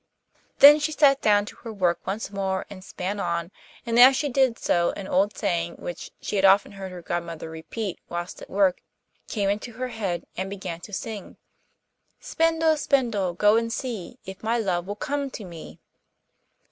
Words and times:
Then 0.57 0.79
she 0.79 0.91
sat 0.93 1.21
down 1.21 1.45
to 1.45 1.55
her 1.57 1.71
work 1.71 1.99
once 2.07 2.31
more 2.31 2.65
and 2.71 2.83
span 2.83 3.19
on, 3.19 3.51
and 3.85 3.99
as 3.99 4.15
she 4.15 4.29
did 4.29 4.57
so 4.57 4.93
an 4.97 5.07
old 5.07 5.37
saying 5.37 5.75
which, 5.75 6.09
she 6.19 6.37
had 6.37 6.43
often 6.43 6.71
heard 6.71 6.91
her 6.91 7.03
godmother 7.03 7.51
repeat 7.51 7.99
whilst 8.09 8.41
at 8.41 8.49
work, 8.49 8.81
came 9.27 9.47
into 9.47 9.73
her 9.73 9.89
head, 9.89 10.25
and 10.35 10.47
she 10.47 10.55
began 10.57 10.81
to 10.81 10.91
sing: 10.91 11.37
'Spindle, 12.19 12.77
spindle, 12.77 13.35
go 13.35 13.57
and 13.57 13.71
see, 13.71 14.17
If 14.25 14.41
my 14.41 14.57
love 14.57 14.87
will 14.87 14.95
come 14.95 15.29
to 15.29 15.45
me. 15.45 15.79